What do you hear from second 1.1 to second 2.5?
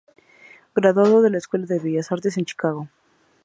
de la escuela de Bellas Artes de